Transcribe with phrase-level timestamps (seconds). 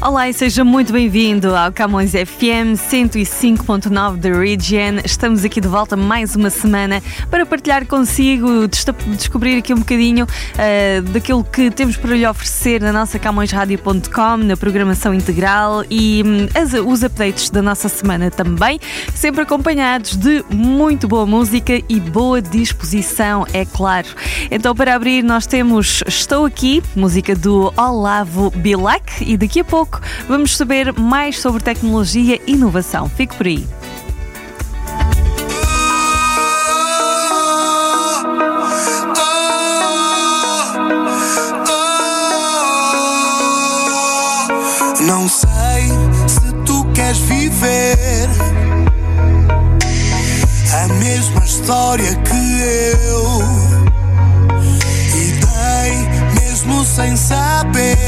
[0.00, 5.00] Olá e seja muito bem-vindo ao Camões FM 105.9 da Region.
[5.04, 8.68] Estamos aqui de volta mais uma semana para partilhar consigo,
[9.16, 14.56] descobrir aqui um bocadinho uh, daquilo que temos para lhe oferecer na nossa CamõesRádio.com, na
[14.56, 18.78] programação integral e um, as, os updates da nossa semana também,
[19.16, 24.06] sempre acompanhados de muito boa música e boa disposição, é claro.
[24.48, 29.87] Então, para abrir, nós temos Estou Aqui, música do Olavo Bilac e daqui a pouco
[29.88, 33.08] pouco vamos saber mais sobre tecnologia e inovação.
[33.08, 33.66] Fique por aí.
[45.00, 45.48] Não sei
[46.26, 48.28] se tu queres viver
[50.74, 52.60] a mesma história que
[53.12, 53.38] eu.
[55.16, 58.07] E dei mesmo sem saber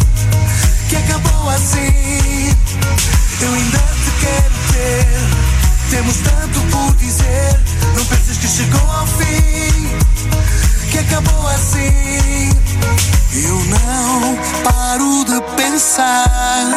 [1.61, 2.55] assim.
[3.41, 5.05] Eu ainda te quero ter.
[5.89, 7.59] Temos tanto por dizer.
[7.95, 9.89] Não penses que chegou ao fim,
[10.91, 12.49] que acabou assim.
[13.33, 16.67] Eu não paro de pensar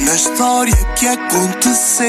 [0.00, 2.04] na história que aconteceu.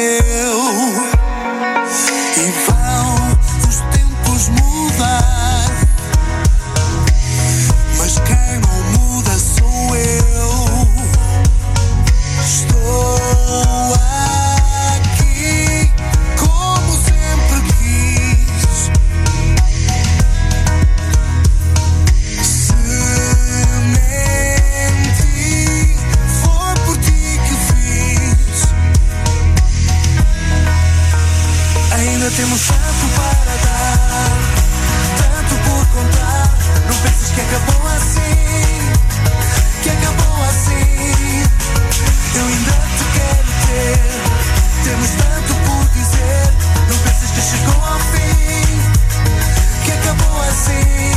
[32.07, 34.29] Ainda temos tanto para dar,
[35.17, 36.49] tanto por contar.
[36.87, 38.93] Não penses que acabou assim,
[39.81, 41.43] que acabou assim.
[42.35, 43.99] Eu ainda te quero ter,
[44.83, 46.53] temos tanto por dizer.
[46.89, 48.79] Não penses que chegou ao fim,
[49.83, 51.14] que acabou assim.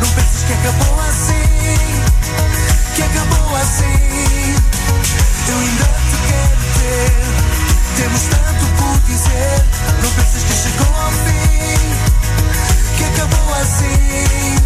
[0.00, 1.48] Não penses que acabou assim,
[2.94, 4.56] que acabou assim.
[5.48, 7.12] Eu ainda te quero ter,
[7.96, 9.64] temos tanto por dizer.
[10.02, 11.88] Não penses que chegou ao fim,
[12.96, 14.57] que acabou assim.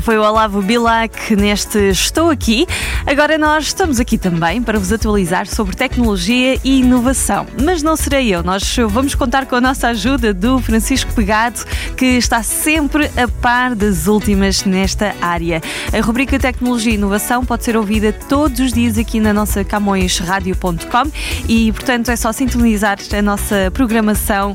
[0.00, 2.66] Foi o Olavo Bilac neste Estou Aqui.
[3.06, 7.46] Agora nós estamos aqui também para vos atualizar sobre tecnologia e inovação.
[7.62, 11.64] Mas não serei eu, nós vamos contar com a nossa ajuda do Francisco Pegado,
[11.96, 15.62] que está sempre a par das últimas nesta área.
[15.96, 21.12] A rubrica Tecnologia e Inovação pode ser ouvida todos os dias aqui na nossa camõesradio.com
[21.48, 24.52] e, portanto, é só sintonizar a nossa programação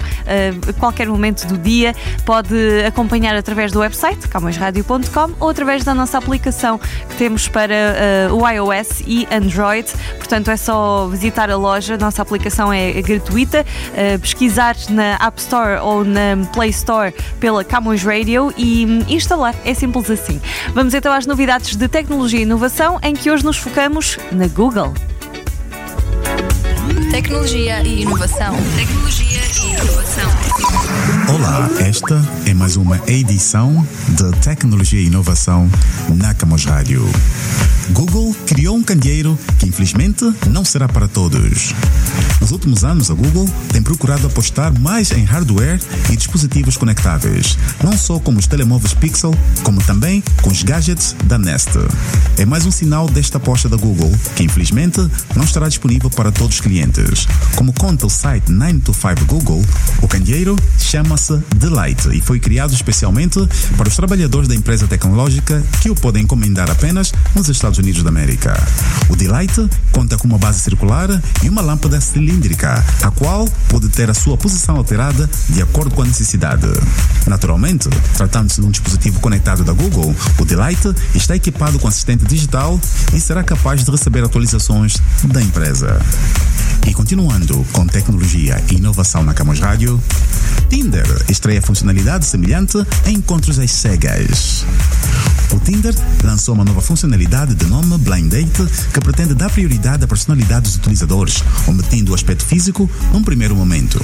[0.67, 1.95] a qualquer momento do dia.
[2.25, 2.53] Pode
[2.85, 8.40] acompanhar através do website camõesradio.com ou através da nossa aplicação que temos para uh, o
[8.47, 9.87] iOS e Android.
[10.17, 11.97] Portanto, é só visitar a loja.
[11.97, 13.65] Nossa aplicação é gratuita.
[13.89, 19.55] Uh, pesquisar na App Store ou na Play Store pela Camões Radio e hum, instalar.
[19.65, 20.41] É simples assim.
[20.73, 24.93] Vamos então às novidades de tecnologia e inovação, em que hoje nos focamos na Google.
[27.11, 28.55] Tecnologia e inovação.
[28.75, 31.20] Tecnologia e inovação.
[31.33, 35.71] Olá, esta é mais uma edição de Tecnologia e Inovação
[36.09, 37.09] na Camos Rádio.
[37.91, 41.73] Google criou um candeeiro que infelizmente não será para todos.
[42.41, 45.79] Nos últimos anos, a Google tem procurado apostar mais em hardware
[46.09, 49.33] e dispositivos conectáveis, não só como os telemóveis Pixel,
[49.63, 51.69] como também com os gadgets da Nest.
[52.37, 54.99] É mais um sinal desta aposta da Google, que infelizmente
[55.35, 57.27] não estará disponível para todos os clientes.
[57.55, 59.63] Como conta o site 925 Google,
[60.01, 60.55] o candeeiro
[61.21, 63.39] chama-se Delight e foi criado especialmente
[63.77, 68.09] para os trabalhadores da empresa tecnológica que o podem encomendar apenas nos Estados Unidos da
[68.09, 68.57] América.
[69.07, 71.09] O Delight conta com uma base circular
[71.43, 76.01] e uma lâmpada cilíndrica, a qual pode ter a sua posição alterada de acordo com
[76.01, 76.67] a necessidade.
[77.27, 80.81] Naturalmente, tratando-se de um dispositivo conectado da Google, o Delight
[81.13, 82.79] está equipado com assistente digital
[83.13, 85.99] e será capaz de receber atualizações da empresa.
[86.87, 90.01] E continuando com tecnologia e inovação na Camus Rádio,
[90.69, 94.65] Tinder estreia funcionalidade semelhante a encontros às cegas.
[95.51, 95.93] O Tinder
[96.23, 100.77] lançou uma nova funcionalidade de nome Blind Date que pretende dar prioridade à personalidade dos
[100.77, 104.01] utilizadores, ometendo o aspecto físico num primeiro momento.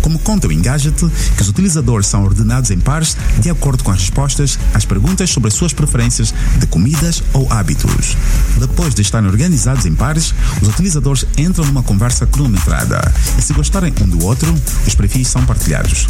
[0.00, 0.96] Como conta o Engadget,
[1.36, 5.48] que os utilizadores são ordenados em pares de acordo com as respostas às perguntas sobre
[5.48, 8.16] as suas preferências de comidas ou hábitos.
[8.58, 10.32] Depois de estarem organizados em pares,
[10.62, 11.97] os utilizadores entram numa conversa
[12.30, 13.00] cronometrada
[13.36, 14.54] e se gostarem um do outro,
[14.86, 16.06] os perfis são partilhados.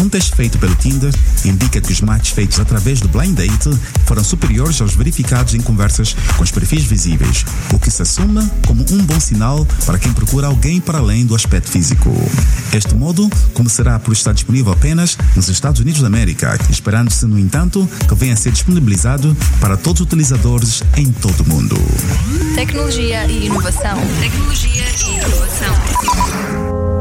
[0.00, 1.14] Um teste feito pelo Tinder
[1.44, 3.70] indica que os matches feitos através do Blind Date
[4.06, 8.84] foram superiores aos verificados em conversas com os perfis visíveis, o que se assume como
[8.90, 12.10] um bom sinal para quem procura alguém para além do aspecto físico.
[12.72, 17.88] Este modo começará por estar disponível apenas nos Estados Unidos da América, esperando-se, no entanto,
[18.08, 21.76] que venha a ser disponibilizado para todos os utilizadores em todo o mundo.
[22.54, 23.98] Tecnologia e inovação.
[24.20, 25.29] Tecnologia e inovação.
[25.30, 26.99] Emoção.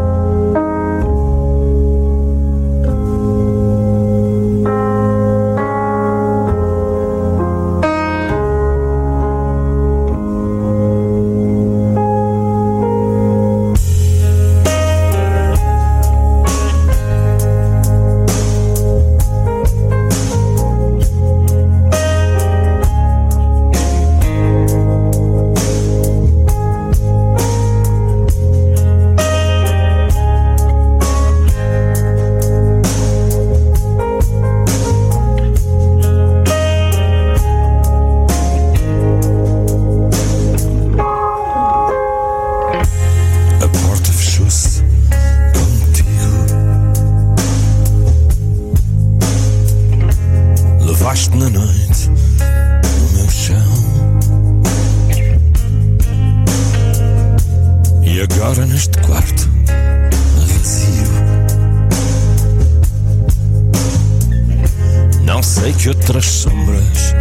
[65.59, 67.13] Sei que outras sombras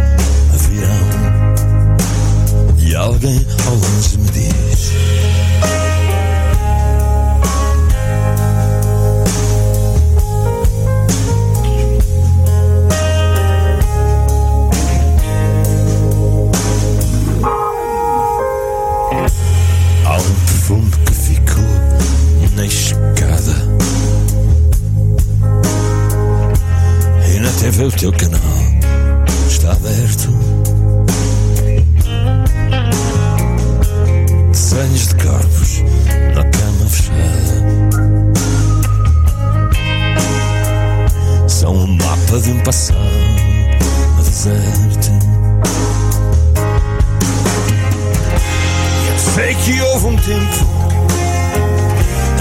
[0.69, 1.57] virão.
[2.77, 4.88] E alguém ao longe me diz.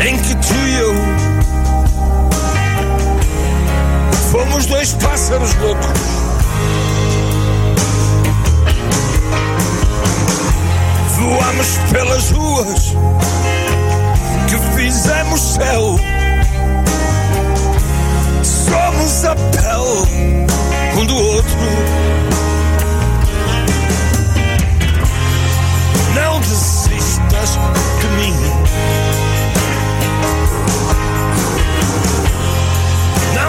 [0.09, 0.95] Em que tu to you.
[4.33, 6.01] Fomos dois pássaros loucos.
[11.19, 12.97] Voamos pelas ruas
[14.49, 16.01] que fizemos céu.
[18.43, 20.47] Somos a pele
[20.99, 21.59] um do outro.
[26.15, 27.59] não desistas
[28.01, 28.35] de mim.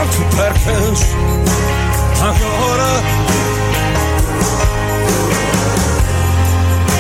[0.10, 1.00] Não te percas
[2.22, 2.90] agora.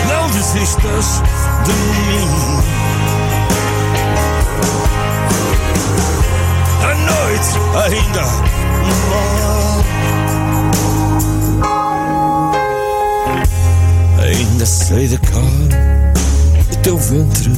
[0.07, 1.23] Não desistas
[1.65, 1.73] de
[2.05, 2.27] mim.
[6.83, 8.23] A noite ainda
[14.23, 15.41] Ainda sei da cor
[16.69, 17.51] do teu ventre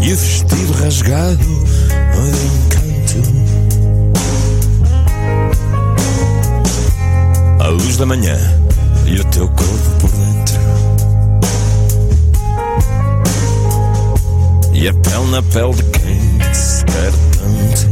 [0.00, 1.69] e o vestido rasgado de
[2.18, 3.22] encanto.
[7.60, 8.36] A luz da manhã
[9.06, 10.60] e o teu corpo por dentro.
[14.72, 17.90] E a pele na pele de quem se quer tanto.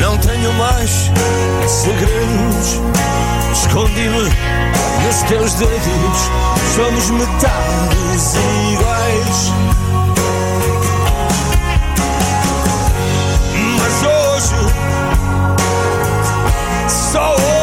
[0.00, 1.10] Não tenho mais
[1.68, 2.80] segredos.
[3.52, 6.30] Escondi-me nos teus dedos.
[6.74, 8.34] Somos metades
[8.72, 9.52] iguais.
[13.78, 14.54] Mas hoje,
[16.88, 17.61] só hoje,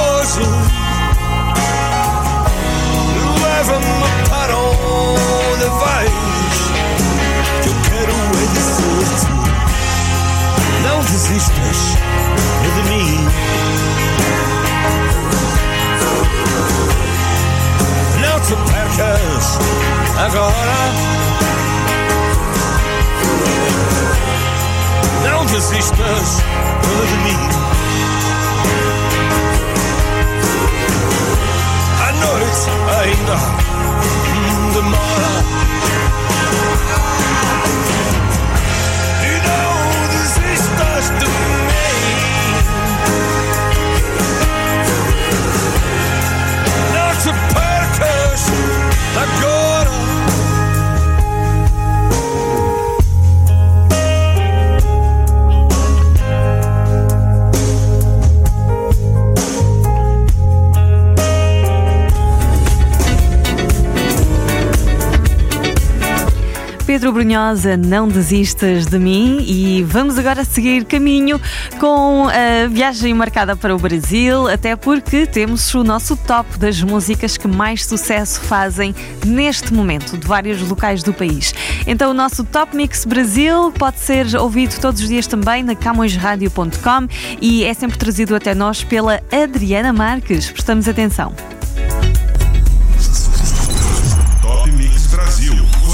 [66.90, 71.40] Pedro Brunhosa, não desistas de mim e vamos agora seguir caminho
[71.80, 77.38] com a viagem marcada para o Brasil, até porque temos o nosso top das músicas
[77.38, 81.54] que mais sucesso fazem neste momento, de vários locais do país.
[81.86, 87.08] Então o nosso Top Mix Brasil pode ser ouvido todos os dias também na camõesradio.com
[87.40, 90.50] e é sempre trazido até nós pela Adriana Marques.
[90.50, 91.59] Prestamos atenção.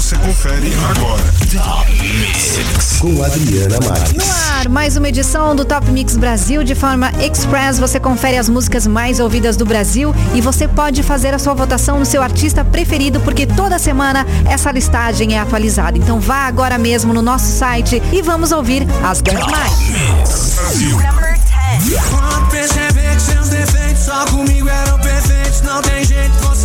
[0.06, 1.24] Você confere agora.
[3.00, 4.12] com Adriana Marques.
[4.12, 7.80] No ar, mais uma edição do Top Mix Brasil de forma express.
[7.80, 11.98] Você confere as músicas mais ouvidas do Brasil e você pode fazer a sua votação
[11.98, 15.98] no seu artista preferido, porque toda semana essa listagem é atualizada.
[15.98, 19.72] Então vá agora mesmo no nosso site e vamos ouvir as 10 mais.
[20.54, 20.98] Brasil.
[22.10, 26.55] Quando perceber que seus defeitos só comigo eram perfeitos, não tem jeito, você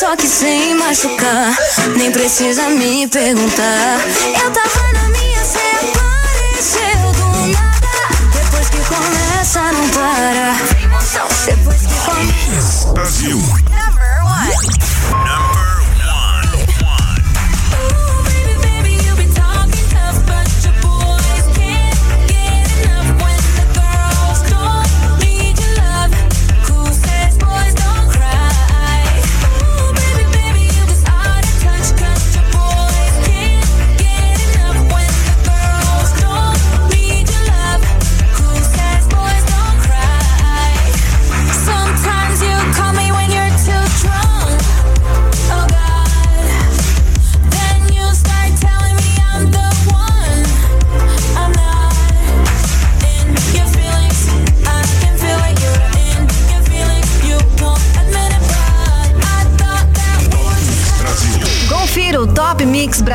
[0.00, 1.54] Só que sem machucar,
[1.94, 4.00] nem precisa me perguntar.
[4.42, 7.86] Eu tava na minha, cê apareceu do nada.
[8.32, 10.56] Depois que começa, não para.
[11.44, 12.92] Depois que começa.
[12.94, 13.36] Brasil.
[13.36, 14.79] Number one.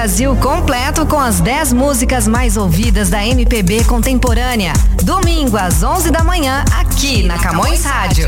[0.05, 4.71] Brasil completo com as 10 músicas mais ouvidas da MPB contemporânea.
[5.01, 8.27] Domingo às 11 da manhã, aqui na Camões Rádio.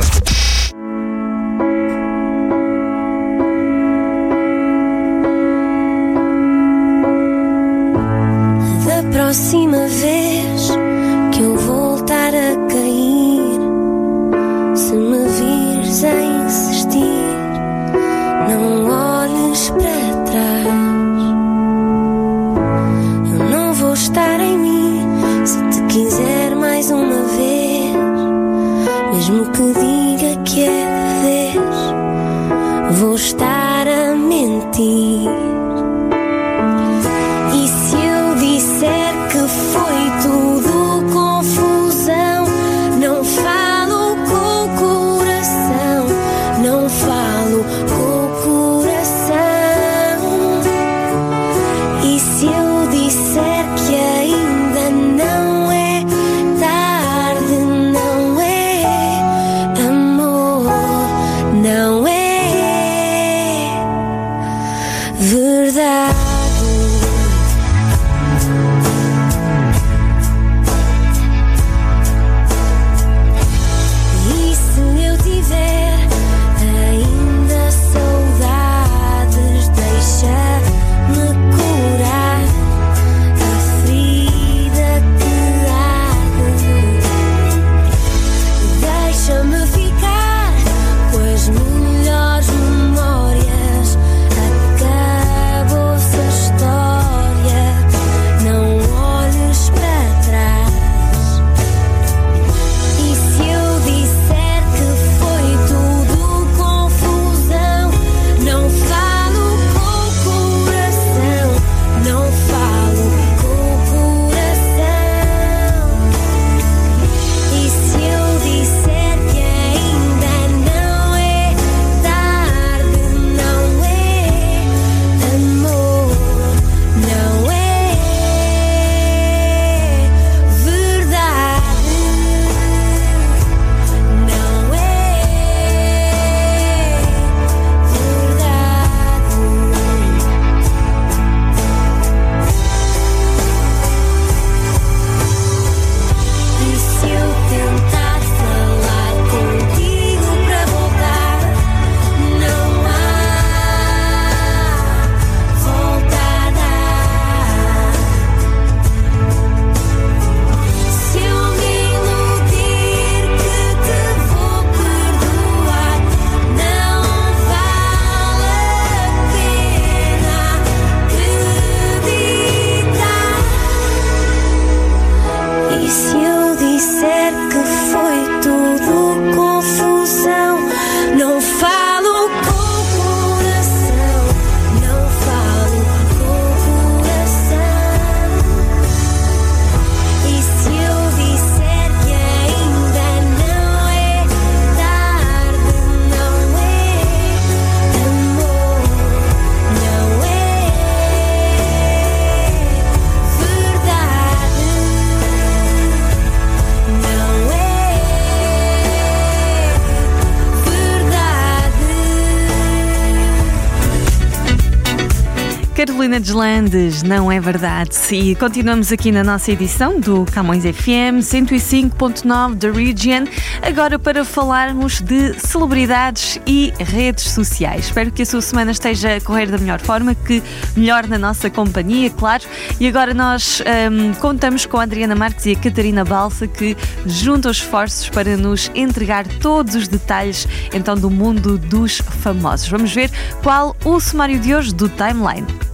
[216.07, 217.91] Carolina Deslandes, não é verdade?
[218.15, 223.25] E continuamos aqui na nossa edição do Camões FM 105.9 da Region,
[223.61, 227.87] agora para falarmos de celebridades e redes sociais.
[227.87, 230.41] Espero que a sua semana esteja a correr da melhor forma, que
[230.77, 232.45] melhor na nossa companhia, claro.
[232.79, 237.51] E agora nós hum, contamos com a Adriana Marques e a Catarina Balsa que juntam
[237.51, 242.69] esforços para nos entregar todos os detalhes então do mundo dos famosos.
[242.69, 243.11] Vamos ver
[243.43, 245.66] qual o sumário de hoje do Timeline.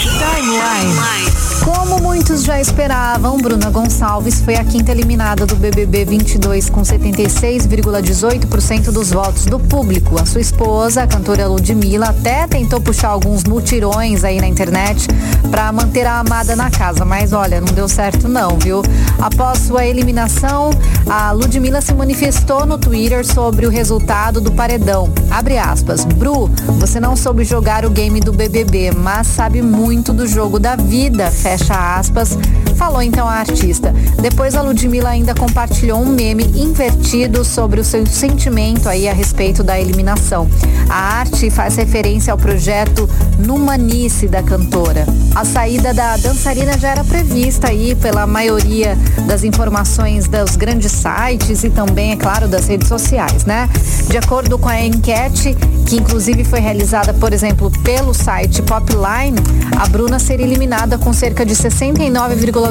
[0.00, 1.39] Timeline.
[1.64, 8.90] Como muitos já esperavam, Bruna Gonçalves foi a quinta eliminada do BBB 22 com 76,18%
[8.90, 10.20] dos votos do público.
[10.20, 15.08] A sua esposa, a cantora Ludmilla, até tentou puxar alguns mutirões aí na internet
[15.50, 18.82] para manter a amada na casa, mas olha, não deu certo não, viu?
[19.18, 20.70] Após sua eliminação,
[21.08, 25.12] a Ludmilla se manifestou no Twitter sobre o resultado do paredão.
[25.30, 26.04] Abre aspas.
[26.04, 30.76] Bru, você não soube jogar o game do BBB, mas sabe muito do jogo da
[30.76, 31.30] vida.
[31.52, 32.38] Aspas.
[32.80, 33.92] Falou então a artista.
[34.22, 39.62] Depois a Ludmilla ainda compartilhou um meme invertido sobre o seu sentimento aí a respeito
[39.62, 40.48] da eliminação.
[40.88, 43.06] A arte faz referência ao projeto
[43.38, 45.04] Numanice da cantora.
[45.34, 51.62] A saída da dançarina já era prevista aí pela maioria das informações dos grandes sites
[51.62, 53.68] e também, é claro, das redes sociais, né?
[54.08, 55.54] De acordo com a enquete,
[55.86, 59.38] que inclusive foi realizada, por exemplo, pelo site Popline,
[59.78, 62.69] a Bruna seria eliminada com cerca de 69,2%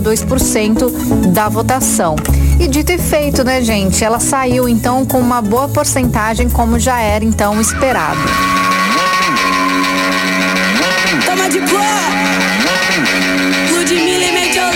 [1.34, 2.16] da votação.
[2.60, 4.04] E dito e feito, né, gente?
[4.04, 8.20] Ela saiu então com uma boa porcentagem, como já era então esperado.
[11.26, 11.84] Toma de boa.
[13.72, 14.70] Ludmilla e Major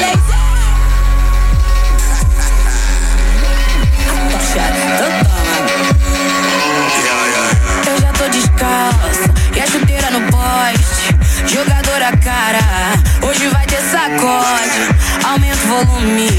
[7.87, 11.15] Eu já tô descalça e a chuteira no poste.
[11.47, 12.59] Jogadora cara,
[13.27, 14.92] hoje vai ter sacode.
[15.33, 16.29] Aumenta o volume,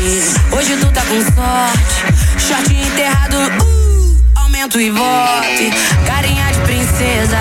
[0.52, 2.38] hoje tu tá com sorte.
[2.38, 5.72] Short enterrado, uh, aumento e vote.
[6.06, 7.36] Carinha de princesa,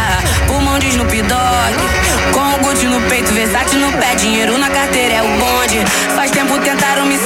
[0.47, 2.33] pulmão de Snoop Dogg.
[2.33, 5.77] Com o Gucci no peito, Versace no pé, dinheiro na carteira é o bonde.
[6.15, 7.19] Faz tempo tentaram me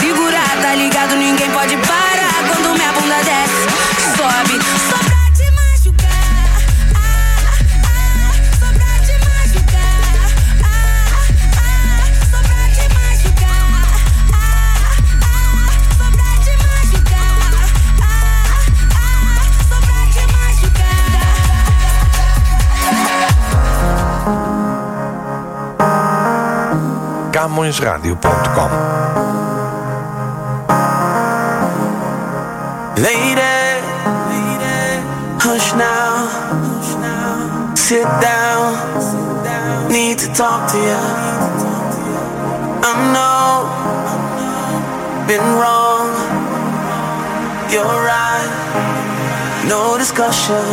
[27.68, 28.70] CamõesRádio.com
[32.98, 33.42] Lady,
[35.40, 36.28] hush now,
[37.76, 38.74] sit down,
[39.92, 40.98] need to talk to you.
[42.84, 43.68] I know,
[45.28, 46.10] been wrong,
[47.70, 48.50] you're right,
[49.68, 50.66] no discussion.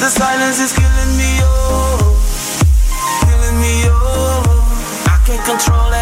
[0.00, 1.01] The silence is killing
[5.58, 6.01] control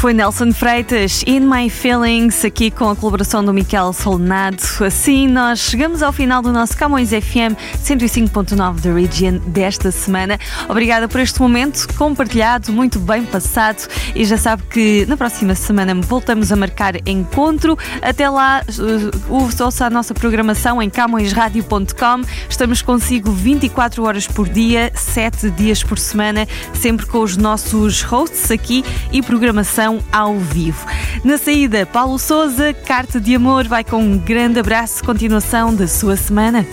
[0.00, 4.62] foi Nelson Freitas, In My Feelings, aqui com a colaboração do Miquel Solnado.
[4.82, 10.38] Assim, nós chegamos ao final do nosso Camões FM 105.9 da Region desta semana.
[10.70, 13.86] Obrigada por este momento compartilhado, muito bem passado.
[14.14, 17.76] E já sabe que na próxima semana voltamos a marcar encontro.
[18.00, 22.22] Até lá, uh, ouça a nossa programação em camõesradio.com.
[22.48, 28.50] Estamos consigo 24 horas por dia, 7 dias por semana, sempre com os nossos hosts
[28.50, 28.82] aqui
[29.12, 30.86] e programação ao vivo.
[31.24, 36.16] Na saída, Paulo Souza, Carta de Amor, vai com um grande abraço, continuação da sua
[36.16, 36.66] semana.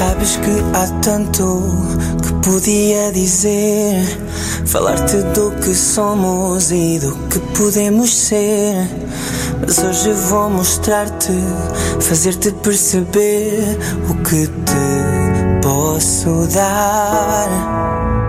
[0.00, 1.60] Sabes que há tanto
[2.22, 4.02] que podia dizer.
[4.64, 8.88] Falar-te do que somos e do que podemos ser.
[9.60, 11.32] Mas hoje vou mostrar-te,
[12.00, 13.78] fazer-te perceber
[14.08, 18.19] o que te posso dar.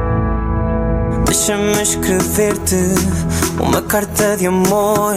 [1.32, 2.76] Deixa-me escrever-te
[3.58, 5.16] uma carta de amor.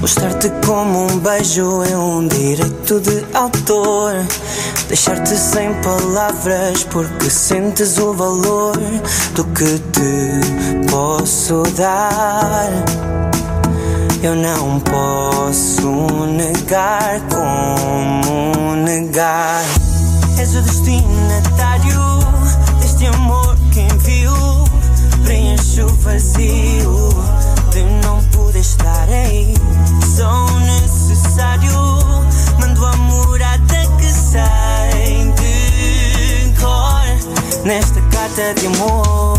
[0.00, 4.26] Mostrar-te como um beijo é um direito de autor.
[4.88, 8.76] Deixar-te sem palavras porque sentes o valor
[9.36, 12.68] do que te posso dar.
[14.24, 19.62] Eu não posso negar como negar.
[20.36, 22.09] És o destinatário
[26.00, 27.10] vazio
[27.70, 29.54] de não poder estar aí.
[30.16, 31.70] Sou necessário.
[32.58, 39.38] Mando a morada que sai de cor nesta carta de amor.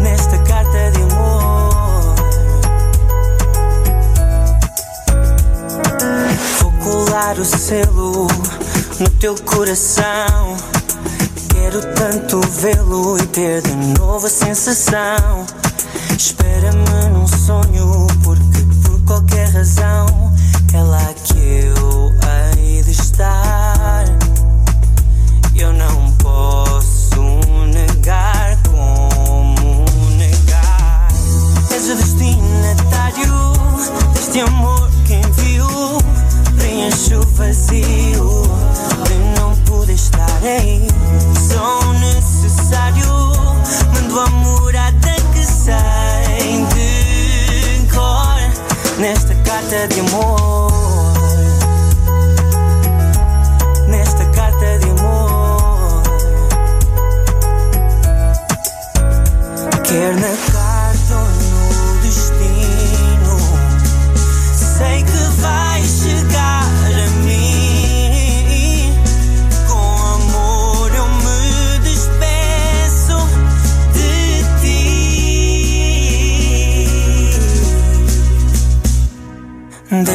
[0.00, 2.14] Nesta carta de amor.
[6.60, 8.26] Vou colar o selo
[8.98, 10.56] no teu coração.
[11.58, 15.46] Quero tanto vê-lo e ter de novo a sensação.
[16.16, 18.06] Espera-me num sonho,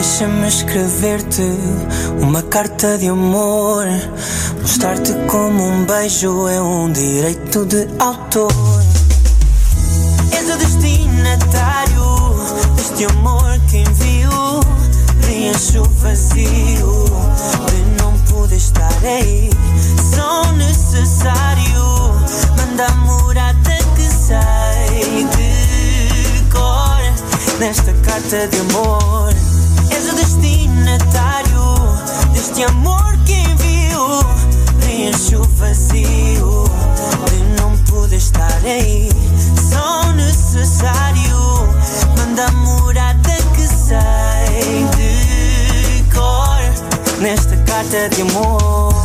[0.01, 1.43] Deixa-me escrever-te
[2.19, 3.85] uma carta de amor.
[4.59, 8.51] Mostrar-te como um beijo é um direito de autor.
[10.31, 12.33] És o destinatário
[12.75, 14.59] deste amor que envio.
[15.21, 17.05] Preencho vazio
[17.69, 19.51] de não poder estar aí.
[20.15, 22.15] Sou necessário.
[22.57, 29.61] Manda a morada que sai de cor nesta carta de amor.
[29.95, 31.75] És o destinatário
[32.34, 34.23] deste amor que envio.
[34.80, 36.65] Preencho o vazio
[37.30, 39.10] de não poder estar aí.
[39.69, 41.67] Sou necessário.
[42.17, 49.00] Manda morada que sai de cor nesta carta de amor.